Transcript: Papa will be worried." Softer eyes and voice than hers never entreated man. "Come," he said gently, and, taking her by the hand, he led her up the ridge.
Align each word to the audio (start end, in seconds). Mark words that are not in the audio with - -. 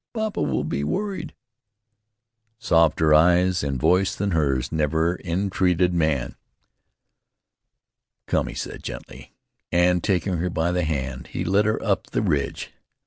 Papa 0.15 0.41
will 0.41 0.63
be 0.63 0.83
worried." 0.83 1.35
Softer 2.57 3.13
eyes 3.13 3.61
and 3.61 3.79
voice 3.79 4.15
than 4.15 4.31
hers 4.31 4.71
never 4.71 5.19
entreated 5.23 5.93
man. 5.93 6.33
"Come," 8.25 8.47
he 8.47 8.55
said 8.55 8.81
gently, 8.81 9.35
and, 9.71 10.03
taking 10.03 10.37
her 10.37 10.49
by 10.49 10.71
the 10.71 10.85
hand, 10.85 11.27
he 11.27 11.43
led 11.45 11.65
her 11.65 11.79
up 11.83 12.07
the 12.07 12.23
ridge. 12.23 12.71